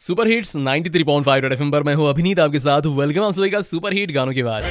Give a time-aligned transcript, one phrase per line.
[0.00, 3.60] Super hits 93.5 red FM पर मैं हूं अभिनीत आपके साथ वेलकम आप सभी का
[3.60, 4.62] सुपर हिट गानों के बाद।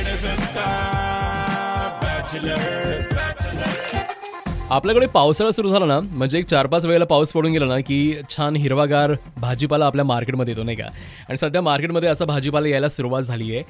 [4.72, 8.00] आपल्याकडे पावसाळा सुरू झाला ना म्हणजे एक चार पाच वेळेला पाऊस पडून गेला ना की
[8.30, 10.88] छान हिरवागार भाजीपाला आपल्या मार्केटमध्ये येतो नाही का?
[11.28, 13.64] आणि सध्या मार्केटमध्ये असा भाजीपाला यायला सुरुवात झाली आहे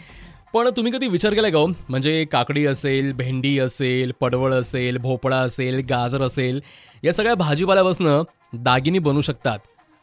[0.53, 1.67] पण तुम्ही कधी विचार केलाय का हो?
[1.89, 6.61] म्हणजे काकडी असेल भेंडी असेल पडवळ असेल भोपळा असेल गाजर असेल
[7.03, 8.07] या सगळ्या भाजीपाल्यापासून
[8.63, 9.59] दागिनी बनू शकतात.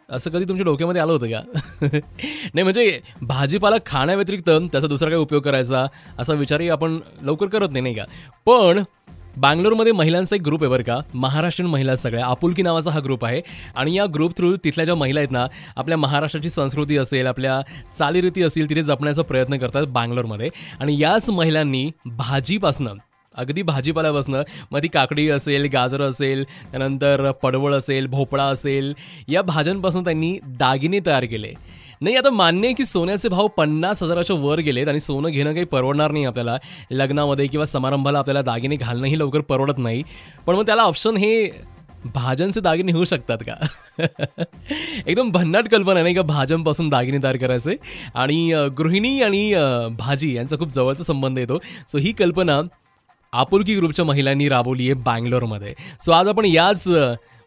[0.09, 1.41] असं कधी तुमच्या डोक्यामध्ये आलं होतं का?
[1.83, 5.87] नाही म्हणजे भाजीपाला खाण्याव्यतिरिक्त त्याचा दुसरा काही उपयोग करायचा
[6.19, 8.05] असा विचारही आपण लवकर करत नाही नाही का?
[8.47, 8.83] पण
[9.37, 13.41] बँगलोरमध्ये महिलांचा एक ग्रुप आहे बरं का महाराष्ट्रीयन महिला सगळ्या आपुलकी नावाचा हा ग्रुप आहे.
[13.77, 17.61] आणि या ग्रुप थ्रू तिथल्या ज्या महिला आहेत ना आपल्या महाराष्ट्राची संस्कृती असेल आपल्या
[17.99, 20.51] चालीरीती असेल तिथे जपण्याचा प्रयत्न करतात बँगलोरमध्ये.
[20.81, 22.95] आणि याच महिलांनी भाजीपासनं
[23.37, 28.95] अगदी भाजीपाल्यापासनं मग ती काकडी असेल गाजर असेल त्यानंतर पडवळ असेल भोपळा असेल
[29.29, 31.53] या भाज्यांपासून त्यांनी दागिने तयार केले.
[32.01, 35.65] नाही आता मान्य आहे की सोन्याचे भाव पन्नास हजाराच्या वर गेलेत आणि सोनं घेणं काही
[35.65, 36.57] परवडणार नाही आपल्याला.
[36.91, 40.03] लग्नामध्ये किंवा समारंभाला आपल्याला दागिने घालणंही लवकर परवडत नाही.
[40.47, 41.51] पण मग त्याला ऑप्शन हे
[42.15, 43.67] भाज्यांचे दागिने होऊ शकतात का?
[45.07, 47.77] एकदम भन्नाट कल्पना आहे नाही का भाज्यांपासून दागिने तयार करायचे.
[48.15, 49.55] आणि गृहिणी आणि
[49.99, 51.59] भाजी यांचा खूप जवळचा संबंध येतो.
[51.93, 52.61] सो ही कल्पना
[53.37, 55.75] आपुलकी ग्रुपच्या महिलांनी राबवली आहे बँगलोरमध्ये.
[56.05, 56.89] सो आज आपण याच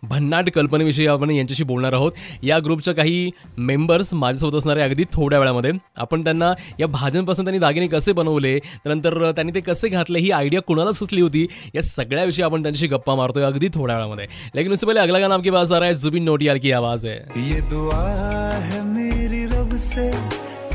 [0.03, 2.11] भन्नाट कल्पनेविषयी आपण यांच्याशी बोलणार आहोत.
[2.43, 5.71] या ग्रुपच्या काही मेंबर्स माझ्यासोबत असणारे अगदी थोड्या वेळामध्ये.
[5.97, 10.61] आपण त्यांना या भाज्यांपासून त्यांनी दागिने कसे बनवले त्यानंतर त्यांनी ते कसे घातले ही आयडिया
[10.61, 11.45] कुणाला सुचली होती
[11.75, 14.27] या सगळ्याविषयी आपण त्यांच्याशी गप्पा मारतोय अगदी थोड्या वेळामध्ये.
[14.55, 17.49] लेकिन उससे पहिले अगला गाणं आपके पास आ रहा है जुबिन नोटियाल की आवाज आहे
[17.49, 17.59] ये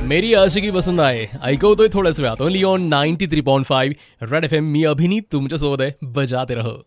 [0.07, 4.53] मेरी आशिकी पसंद आहे ऐकवतोय थोड्याच वेळात only on ninety three point five red F
[4.53, 6.85] M मी अभिनीत तुमच्यासोबत आहे बजाते रहो।